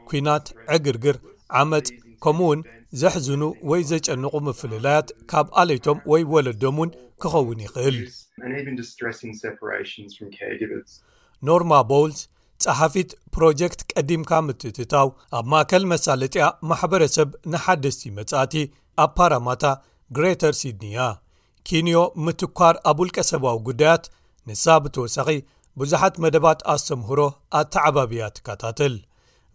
[0.10, 0.46] ኩናት
[0.76, 1.18] ዕግርግር
[1.62, 1.88] ዓመፅ
[2.24, 2.62] ከምኡ ውን
[3.02, 6.92] ዘሕዝኑ ወይ ዘጨንቑ ምፍለላያት ካብ ኣለይቶም ወይ ወለዶም እውን
[7.24, 7.98] ክኸውን ይኽእል
[11.50, 12.20] ኖርማ ቦልስ
[12.66, 15.08] ፀሓፊት ፕሮጀክት ቀዲምካ ምትትታው
[15.40, 18.54] ኣብ ማእከል መሳለጥያ ማሕበረሰብ ንሓደስቲ መጻእቲ
[19.04, 19.64] ኣብ ፓራማታ
[20.16, 21.00] ግሬተር ሲድኒያ
[21.68, 24.04] ኪንዮ ምትኳር ኣብ ውልቀ ሰባዊ ጉዳያት
[24.50, 25.28] ንሳ ብተወሳኺ
[25.80, 27.22] ብዙሓት መደባት ኣስተምህሮ
[27.60, 28.94] ኣተዓባብያ ትካታተል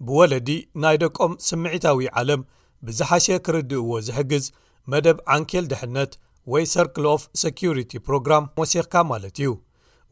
[0.07, 0.49] ብወለዲ
[0.83, 2.41] ናይ ደቆም ስምዒታዊ ዓለም
[2.87, 4.45] ብዝሓሸ ክርድእዎ ዝሕግዝ
[4.93, 6.13] መደብ ዓንኬል ድሕነት
[6.53, 9.51] ወይ ሰርክል ኦፍ ሰኪሪቲ ፕሮግራም ወሲኽካ ማለት እዩ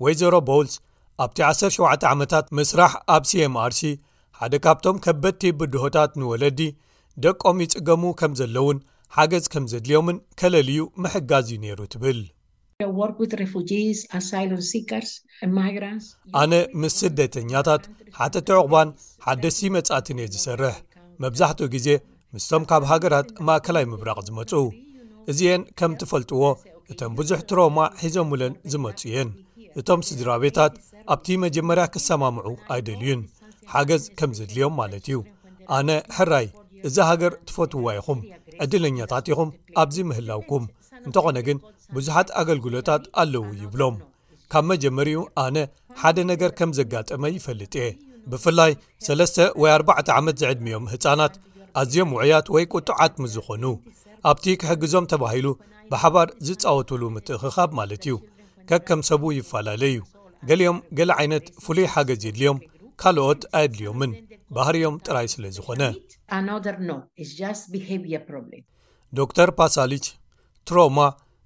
[0.04, 0.74] ወይ ዘሮ ቦልስ
[1.24, 3.80] ኣብቲ 17 ዓመታት ምስራሕ ኣብ cmrሲ
[4.40, 6.60] ሓደ ካብቶም ከበድቲብድሆታት ንወለዲ
[7.24, 8.78] ደቆም ይጽገሙ ከም ዘለ እውን
[9.16, 12.18] ሓገዝ ከም ዘድልዮምን ከለልዩ መሕጋዝ እዩ ነይሩ ትብል
[16.40, 17.84] ኣነ ምስ ስደተኛታት
[18.18, 18.88] ሓተ ትዕቑባን
[19.26, 20.76] ሓደሲ መጻእትንየ ዝሰርሕ
[21.22, 21.88] መብዛሕትኡ ግዜ
[22.34, 24.52] ምስቶም ካብ ሃገራት ማእከላይ ምብራቕ ዝመፁ
[25.32, 26.42] እዚአን ከም ትፈልጥዎ
[26.92, 29.30] እቶም ብዙሕ ትሮማ ሒዞም ውለን ዝመፁ እየን
[29.80, 30.74] እቶም ስድራቤታት
[31.14, 33.22] ኣብቲ መጀመርያ ክሰማምዑ ኣይደልዩን
[33.74, 35.18] ሓገዝ ከም ዘድልዮም ማለት እዩ
[35.78, 36.46] ኣነ ሕራይ
[36.88, 38.18] እዚ ሃገር ትፈትውዋ ይኹም
[38.64, 40.64] ዕድለኛታት ኢኹም ኣብዚ ምህላውኩም
[41.06, 41.58] እንተኾነ ግን
[41.96, 43.96] ብዙሓት ኣገልግሎታት ኣለዉ ይብሎም
[44.52, 45.56] ካብ መጀመሪኡ ኣነ
[46.00, 47.88] ሓደ ነገር ከም ዘጋጠመ ይፈልጥ የ
[48.30, 48.72] ብፍላይ
[49.06, 51.34] 3ለተ ወይ 4ዕተ ዓመት ዘዕድምዮም ህፃናት
[51.80, 53.64] ኣዝዮም ውዕያት ወይ ቁጡዓት ምስዝኾኑ
[54.30, 55.46] ኣብቲ ክሕግዞም ተባሂሉ
[55.92, 58.16] ብሓባር ዝፃወትሉ ምትእክኻብ ማለት እዩ
[58.70, 60.00] ከ ከም ሰቡ ይፈላለየዩ
[60.50, 62.60] ገሊኦም ገሊ ዓይነት ፍሉይ ሓገዝ የድልዮም
[63.02, 64.12] ካልኦት ኣየድልዮምን
[64.56, 65.82] ባህርዮም ጥራይ ስለ ዝኾነ
[69.16, 70.06] ዶ ር ፓሳሊች
[70.68, 70.98] ትሮማ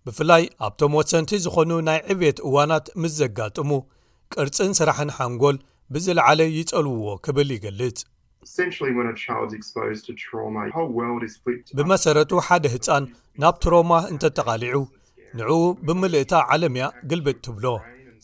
[0.07, 3.71] ብፍላይ ኣብቶም ወሰንቲ ዝኾኑ ናይ ዕብየት እዋናት ምስ ዘጋጥሙ
[4.35, 5.57] ቅርፅን ስራሕን ሓንጎል
[5.95, 8.01] ብዝለዓለ ይጸልውዎ ክብል ይገልጽ
[11.79, 13.05] ብመሰረቱ ሓደ ህፃን
[13.43, 14.77] ናብ ትሮማ እንተተቓሊዑ
[15.39, 15.51] ንዕኡ
[15.87, 17.67] ብምልእታ ዓለም እያ ግልበጥ ትብሎ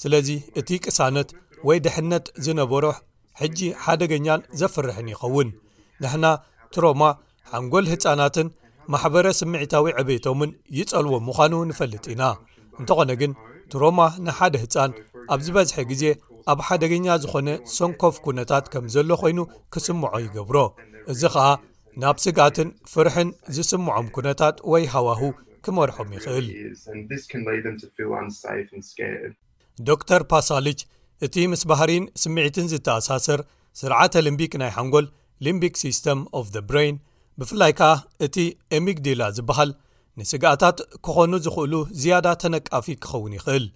[0.02, 0.28] ስለዚ
[0.60, 1.28] እቲ ቅሳነት
[1.68, 2.84] ወይ ድሕነት ዝነበሮ
[3.42, 5.48] ሕጂ ሓደገኛን ዘፍርሕን ይኸውን
[6.02, 6.26] ንሕና
[6.74, 7.02] ትሮማ
[7.52, 8.48] ሓንጎል ህፃናትን
[8.92, 12.24] ማሕበረ ስምዒታዊ ዕበቶምን ይጸልዎ ምዃኑ ንፈልጥ ኢና
[12.80, 13.32] እንተኾነ ግን
[13.72, 14.90] ትሮማ ንሓደ ህፃን
[15.34, 16.04] ኣብ ዝበዝሐ ግዜ
[16.52, 19.38] ኣብ ሓደገኛ ዝኾነ ሰንኮፍ ኩነታት ከም ዘሎ ኮይኑ
[19.72, 20.56] ክስምዖ ይገብሮ
[21.12, 21.46] እዚ ከዓ
[22.02, 25.20] ናብ ስጋትን ፍርሕን ዝስምዖም ኩነታት ወይ ሃዋህ
[25.66, 26.46] ክመርሖም ይኽእል
[29.88, 30.80] ዶተር ፓሳልች
[31.26, 33.40] እቲ ምስ ባህርን ስምዒትን ዝተኣሳሰር
[33.80, 35.06] ስርዓተ ልምቢክ ናይ ሓንጎል
[35.44, 36.96] ሊምቢክ ስስተም ፍ ብሪን
[37.40, 37.90] ብፍላይ ከኣ
[38.26, 38.36] እቲ
[38.78, 39.70] ኤሚግዲላ ዝበሃል
[40.20, 43.66] ንስጋኣታት ክኾኑ ዝኽእሉ ዝያዳ ተነቃፊ ክኸውን ይኽእል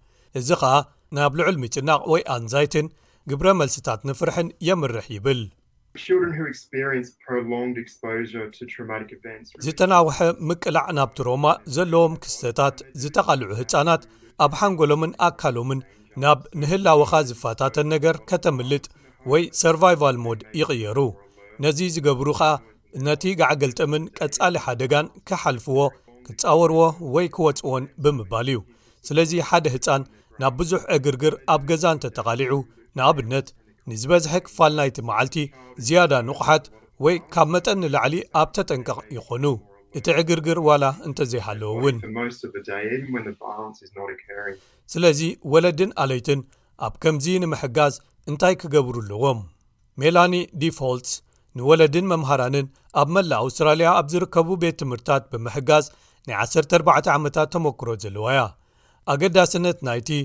[0.41, 0.75] እዚ ከኣ
[1.17, 2.87] ናብ ልዑል ሚጭናቅ ወይ ኣንዛይትን
[3.31, 5.43] ግብረ መልሲታት ንፍርሕን የምርሕ ይብል
[9.67, 10.19] ዝተናውሐ
[10.49, 11.45] ምቅላዕ ናብቲሮማ
[11.77, 14.03] ዘለዎም ክስተታት ዝተቓልዑ ህፃናት
[14.47, 15.81] ኣብ ሓንጎሎምን ኣካሎምን
[16.23, 18.87] ናብ ንህላወኻ ዝፋታተን ነገር ከተምልጥ
[19.33, 20.99] ወይ ሰርቫይቫል ሞድ ይቕየሩ
[21.65, 22.51] ነዚ ዝገብሩ ከዓ
[23.07, 25.79] ነቲ ጋዓገልጥምን ቀጻሊ ሓደጋን ክሓልፍዎ
[26.27, 26.81] ክፃወርዎ
[27.15, 28.59] ወይ ክወፅዎን ብምባል እዩ
[29.09, 30.03] ስለዚ ሓደ ህፃን
[30.43, 32.53] ናብ ብዙሕ ዕግርግር ኣብ ገዛ እንተ ተቓሊዑ
[32.99, 33.49] ንኣብነት
[33.91, 35.37] ንዝበዝሐ ክፋል ናይቲ መዓልቲ
[35.87, 36.65] ዝያዳ ንቑሓት
[37.05, 39.45] ወይ ካብ መጠ ኒላዕሊ ኣብ ተጠንቀቕ ይኾኑ
[39.99, 41.97] እቲ ዕግርግር ዋላ እንተዘይሃለወ እውን
[44.93, 45.21] ስለዚ
[45.55, 46.41] ወለድን ኣለይትን
[46.87, 47.95] ኣብ ከምዚ ንምሕጋዝ
[48.31, 49.41] እንታይ ክገብሩ ኣለዎም
[50.03, 51.13] ሜላኒ ዲፋልትስ
[51.59, 52.67] ንወለድን መምሃራንን
[53.01, 55.87] ኣብ መላእ ኣውስትራልያ ኣብ ዚርከቡ ቤት ትምህርትታት ብምሕጋዝ
[56.27, 58.41] ናይ 14 ዓመታት ተመክሮ ዘለዋያ
[59.15, 60.21] ኣገዳስነት ናይ ቲ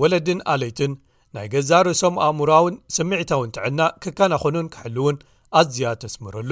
[0.00, 0.92] ወለድን ኣለይትን
[1.36, 5.16] ናይ ገዛ ርእሶም ኣእሙራውን ስሚዒታውን ትዕና ክከናኸኑን ኪሕልእውን
[5.60, 6.48] ኣዝያ ተስመረሉኣነ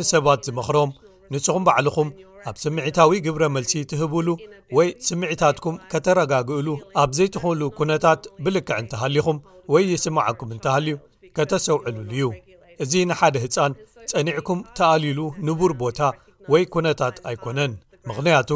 [0.00, 0.90] ንሰባት ዝመኽሮም
[1.34, 2.08] ንስኹም ባዕልኹም
[2.48, 4.28] ኣብ ስምዒታዊ ግብረ መልሲ ትህብሉ
[4.76, 6.68] ወይ ስምዒታትኩም ከተረጋግእሉ
[7.02, 9.38] ኣብ ዘይትኽሉ ኩነታት ብልክዕ እንተሃሊኹም
[9.74, 10.96] ወይ ይስማዓኩም እንተሃልዩ
[11.36, 12.26] ከተሰውዕሉሉ ዩ
[12.84, 13.72] እዚ ንሓደ ህፃን
[14.10, 16.00] ፀኒዕኩም ተኣሊሉ ንቡር ቦታ
[16.52, 17.72] ወይ ኩነታት ኣይኮነን
[18.08, 18.50] ምክንያቱ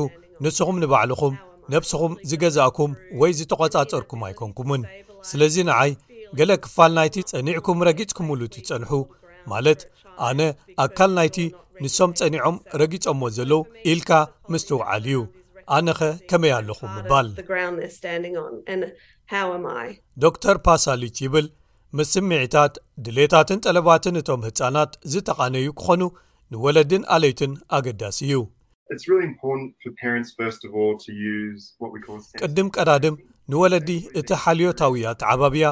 [0.45, 1.35] ንስኹም ንባዕልኹም
[1.73, 4.83] ነብሲኹም ዝገዛእኩም ወይ ዝተቆፃፀርኩም ኣይኮንኩምን
[5.31, 5.91] ስለዚ ንዓይ
[6.39, 8.93] ገለ ክፋል ናይቲ ፀኒዕኩም ረጊፅኩምሉ ትፀንሑ
[9.53, 9.81] ማለት
[10.29, 10.41] ኣነ
[10.85, 11.37] ኣካል ናይቲ
[11.85, 13.61] ንሶም ፀኒዖም ረጊፆዎ ዘለው
[13.91, 14.11] ኢልካ
[14.53, 15.19] ምስትውዓል እዩ
[15.77, 16.01] ኣነኸ
[16.31, 17.27] ከመይ ኣለኹ ምባል
[20.25, 21.47] ዶ ር ፓሳሊች ይብል
[21.99, 22.75] ምስ ስምዒታት
[23.05, 26.03] ድሌታትን ጠለባትን እቶም ህፃናት ዝተቓነዩ ክኾኑ
[26.55, 28.35] ንወለድን ኣለይትን ኣገዳሲ እዩ
[32.43, 33.17] ቅድም ቀዳድም
[33.53, 33.91] ንወለዲ
[34.21, 35.67] እቲ ሓልዮታዊ ያ ትዓባብያ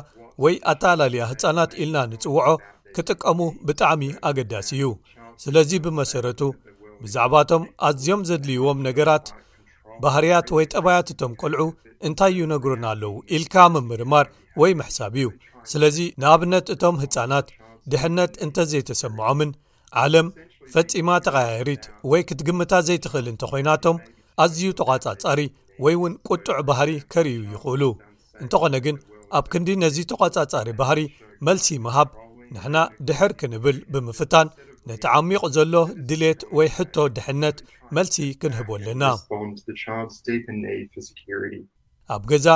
[0.44, 2.50] ወይ ኣተላልያ ህፃናት ኢልና ንጽውዖ
[2.96, 3.38] ክጥቀሙ
[3.69, 4.84] ብጣዕሚ ኣገዳሲ እዩ
[5.44, 6.40] ስለዚ ብመሰረቱ
[7.02, 9.26] ብዛዕባእቶም ኣዝዮም ዘድልይዎም ነገራት
[10.02, 11.62] ባህርያት ወይ ጠባያት እቶም ቆልዑ
[12.08, 14.26] እንታይ ዩ ነግሩን ኣለዉ ኢልካ ምምርማር
[14.61, 15.29] ወይ መሕሳብ እዩ
[15.73, 17.46] ስለዚ ንኣብነት እቶም ህፃናት
[17.93, 19.50] ድሕነት እንተ ዘይተሰምዖምን
[20.02, 20.26] ዓለም
[20.73, 23.99] ፈፂማ ተቃያየሪት ወይ ክትግምታት ዘይትክእል እንተ ኮይናቶም
[24.44, 25.40] ኣዝዩ ተቋጻጻሪ
[25.85, 27.82] ወይ እውን ቁጡዕ ባህሪ ከርእዩ ይኽእሉ
[28.43, 28.96] እንተኾነ ግን
[29.38, 31.00] ኣብ ክንዲ ነዚ ተጓፃጻሪ ባህሪ
[31.46, 32.08] መልሲ ምሃብ
[32.55, 32.76] ንሕና
[33.08, 34.49] ድሕር ክንብል ብምፍታን
[34.90, 35.75] ነቲዓሚቕ ዘሎ
[36.08, 37.58] ድሌት ወይ ሕቶ ድሕነት
[37.96, 39.02] መልሲ ክንህቦ ኣለና
[42.14, 42.46] ኣብ ገዛ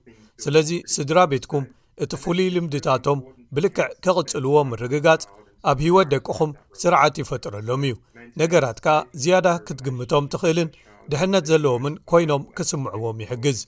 [0.44, 1.64] ስለዚ ስድራ ቤትኩም
[2.02, 3.18] እቲ ፍሉይ ልምድታቶም
[3.54, 5.22] ብልክዕ ክቕፅልዎም ምርግጋጽ
[5.70, 6.50] ኣብ ሂወት ደቅኹም
[6.80, 7.92] ስርዓት ይፈጥረሎም እዩ
[8.40, 10.70] ነገራት ከዓ ዝያዳ ክትግምቶም ትኽእልን
[11.12, 13.58] ድሕነት ዘለዎምን ኮይኖም ክስምዕዎም ይሕግዝ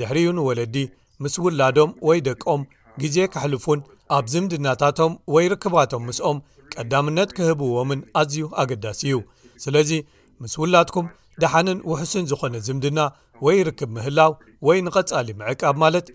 [0.00, 0.76] ድሕሪኡ ንወለዲ
[1.24, 2.62] ምስ ውላዶም ወይ ደቀም
[3.02, 3.80] ግዜ ካሕልፉን
[4.16, 6.38] ኣብ ዝምድናታቶም ወይ ርክባቶም ምስኦም
[6.74, 9.18] ቀዳምነት ክህብዎምን ኣዝዩ ኣገዳሲ እዩ
[9.64, 9.90] ስለዚ
[10.42, 11.06] ምስ ውላድኩም
[11.42, 12.98] ድሓንን ውሑስን ዝኾነ ዝምድና
[13.44, 14.32] ወይ ይርክብ ምህላው
[14.66, 16.06] ወይ ንቐጻሊ ምዕቃብ ማለት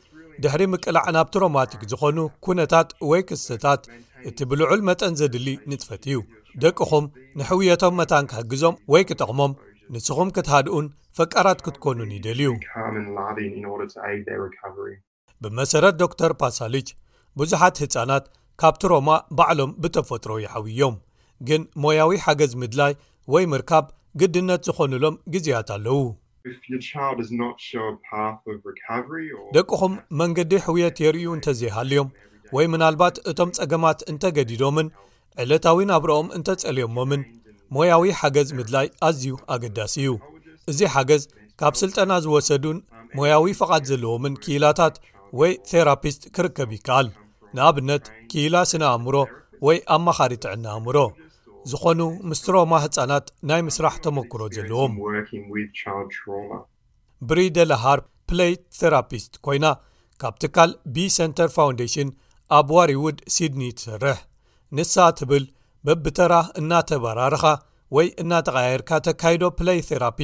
[0.44, 3.82] ድሕሪ ምቅላዕ ናብ ትሮማቲክ ዝኾኑ ኵነታት ወይ ክስተታት
[4.30, 6.18] እቲ ብልዑል መጠን ዜድሊ ንጥፈት እዩ
[6.64, 7.06] ደቅኹም
[7.40, 9.54] ንሕውየቶም መታን ክሕግዞም ወይ ክጠቕሞም
[9.96, 10.88] ንስኹም ክትሃድኡን
[11.20, 12.48] ፍቃራት ክትኰኑን ይደልዩ
[15.44, 16.90] ብመሰረት ዶ ር ፓሳልች
[17.42, 18.26] ብዙሓት ህፃናት
[18.64, 20.98] ካብ ትሮማ ባዕሎም ብተፈጥሮ ይዓብዮም
[21.50, 22.94] ግን ሞያዊ ሓገዝ ምድላይ
[23.36, 23.86] ወይ ምርካብ
[24.22, 26.00] ግድነት ዝኾኑሎም ግዜያት ኣለዉ
[29.56, 32.10] ደቅኹም መንገዲ ሕውየት የርእዩ እንተዘይሃልዮም
[32.56, 34.88] ወይ ምናልባት እቶም ጸገማት እንተገዲዶምን
[35.44, 37.22] ዕለታዊ ናብረኦም እንተጸልየሞምን
[37.76, 40.14] ሞያዊ ሓገዝ ምድላይ ኣዝዩ ኣገዳሲ እዩ
[40.72, 41.24] እዚ ሓገዝ
[41.62, 42.78] ካብ ሥልጠና ዝወሰዱን
[43.20, 44.96] ሞያዊ ፍቓድ ዘለዎምን ክላታት
[45.42, 47.10] ወይ ቴራፒስት ክርከብ ይከኣል
[47.58, 49.16] ንኣብነት ኪኢላ ስነኣእምሮ
[49.68, 50.98] ወይ ኣመኻሪ ትዕና ኣእምሮ
[51.70, 52.00] ዝኾኑ
[52.30, 54.94] ምስሮማ ህፃናት ናይ ምስራሕ ተሞክሮ ዘለዎም
[57.30, 58.00] ብሪደለሃር
[58.30, 59.66] ፕለይ ተራፒስት ኮይና
[60.22, 62.10] ካብ ትካል ብሰንተር ፋውንዴሽን
[62.58, 64.18] ኣብ ዋርውድ ሲድኒ ትሰርሕ
[64.78, 65.46] ንሳ ትብል
[65.88, 67.46] በብተራ እናተበራርኻ
[67.96, 70.20] ወይ እናተቃያየርካ ተካይዶ ፕለይ ተራፒ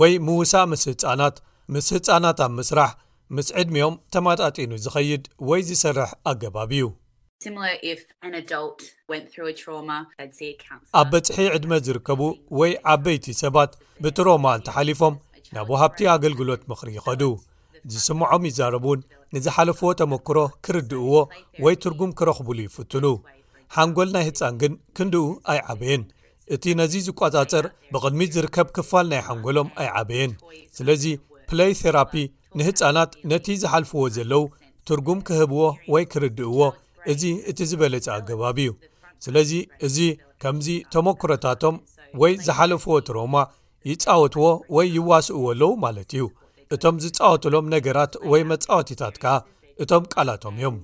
[0.00, 1.36] ወይ ምውሳእ ምስ ህፃናት
[1.74, 2.92] ምስ ህፃናት ኣብ ምስራሕ
[3.36, 6.84] ምስ ዕድሜኦም ተማጣጢኑ ዝኸይድ ወይ ዝሰርሕ ኣገባብ እዩ
[11.00, 12.20] ኣብ በፅሒ ዕድመ ዝርከቡ
[12.58, 13.70] ወይ ዓበይቲ ሰባት
[14.02, 15.14] ብትሮማ ንተሓሊፎም
[15.54, 17.22] ናብ ወሃብቲ ኣገልግሎት ምኽሪ ይኸዱ
[17.92, 19.04] ዝስምዖም ይዛረቡ ን
[19.36, 21.12] ንዝሓለፍዎ ተመክሮ ክርድእዎ
[21.66, 23.06] ወይ ትርጉም ክረኽብሉ ይፍትኑ
[23.76, 26.04] ሓንጎል ናይ ህፃን ግን ክንድኡ ኣይዓበየን
[26.56, 30.34] እቲ ነዚ ዝቆጻፀር ብቕድሚ ዝርከብ ክፋል ናይ ሓንጎሎም ኣይዓበየን
[30.78, 31.04] ስለዚ
[31.48, 32.12] ፕለይ ቴራፒ
[32.60, 34.44] ንህፃናት ነቲ ዝሓልፍዎ ዘለው
[34.90, 35.62] ትርጉም ክህብዎ
[35.94, 36.60] ወይ ክርድእዎ
[37.12, 38.70] እዚ እቲ ዝበለፅ ኣገባቢ እዩ
[39.24, 39.50] ስለዚ
[39.86, 39.96] እዚ
[40.42, 41.76] ከምዚ ተሞክሮታቶም
[42.22, 43.34] ወይ ዝሓለፍዎ ትሮማ
[43.90, 44.42] ይፃወትዎ
[44.76, 46.24] ወይ ይዋስእዎ ኣለዉ ማለት እዩ
[46.74, 49.34] እቶም ዝፃወትሎም ነገራት ወይ መጻወቲታት ከኣ
[49.82, 50.76] እቶም ቃላቶም እዮም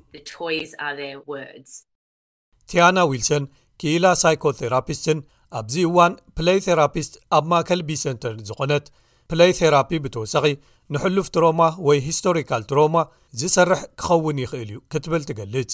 [2.71, 3.45] ቲያና ዊልሰን
[3.81, 5.19] ክኢላ ሳይኮቴራፒስትን
[5.59, 8.87] ኣብዚ እዋን ፕለይ ቴራፒስት ኣብ ማእከል ቢሰንተር ዝኾነት
[9.31, 10.47] ፕለይ ቴራፒ ብተወሳኺ
[10.95, 12.97] ንሕሉፍ ትሮማ ወይ ሂስቶሪካል ትሮማ
[13.41, 15.73] ዝሰርሕ ክኸውን ይኽእል እዩ ክትብል ትገልጽ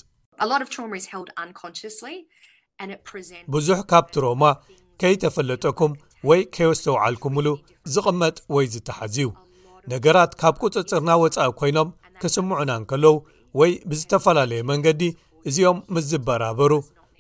[3.57, 4.43] ብዙሕ ካብ ትሮማ
[5.01, 5.93] ከይተፈለጠኩም
[6.29, 7.47] ወይ ከይወስተውዓልኩምሉ
[7.95, 9.27] ዝቕመጥ ወይ ዝተሓዝ እዩ
[9.93, 11.89] ነገራት ካብ ቁፅፅርና ወፃኢ ኮይኖም
[12.23, 13.15] ክስምዑና ንከለዉ
[13.61, 15.03] ወይ ብዝተፈላለየ መንገዲ
[15.49, 16.73] እዚኦም ምስ ዝበራበሩ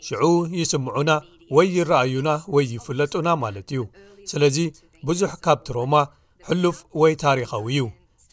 [0.06, 0.24] ሽዑ
[0.58, 1.10] ይስምዑና
[1.56, 3.80] ወይ ይረኣዩና ወይ ይፍለጡና ማለት እዩ
[4.30, 4.58] ስለዚ
[5.08, 5.94] ብዙሕ ካብ ትሮማ
[6.48, 7.82] ሕሉፍ ወይ ታሪኻዊ እዩ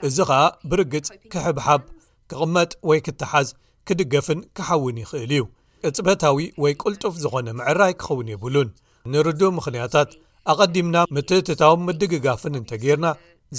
[0.07, 1.81] እዚ ከዓ ብርግፅ ክሕብሓብ
[2.29, 3.48] ክቕመጥ ወይ ክትሓዝ
[3.89, 5.43] ክድገፍን ክሓውን ይኽእል እዩ
[5.88, 8.69] እፅበታዊ ወይ ቁልጡፍ ዝኾነ ምዕራይ ክኸውን ይብሉን
[9.13, 10.10] ንርዱብ ምክንያታት
[10.51, 13.08] ኣቐዲምና ምትእትታዊ ምድግጋፍን እንተ ገርና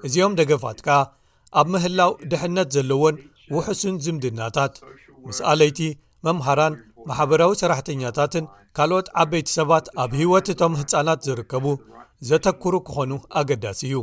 [0.06, 0.98] እዚኦም ደገፋት ከዓ
[1.60, 3.16] ኣብ ምህላው ድሕነት ዘለዎን
[3.54, 4.74] ውሕሱን ዝምድናታት
[5.26, 5.80] ምስ ኣለይቲ
[6.26, 6.74] መምሃራን
[7.08, 8.44] ማሕበራዊ ሰራሕተኛታትን
[8.76, 11.66] ካልኦት ዓበይቲ ሰባት ኣብ ሂወት እቶም ህፃናት ዝርከቡ
[12.28, 13.96] ዘተክሩ ክኾኑ ኣገዳሲ እዩ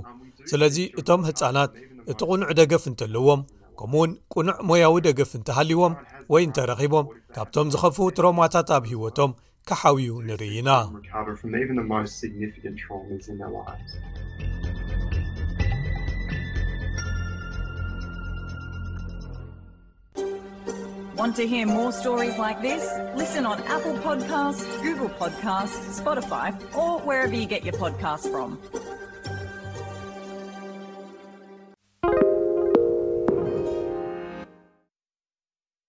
[0.52, 1.72] ስለዚ እቶም ህፃናት
[2.12, 3.42] እቲ ቕኑዕ ደገፍ እንተለዎም
[3.80, 5.94] ከምኡ ውን ቁኑዕ ሞያዊ ደገፍ እንተሃሊዎም
[6.34, 9.32] ወይ እንተረኺቦም ካብቶም ዝኸፉው ትሮማታት ኣብ ሂወቶም
[9.66, 10.92] kahaw you nirina
[21.16, 22.84] want to hear more stories like this
[23.16, 28.60] listen on apple podcasts google podcast spotify or wherever you get your podcast from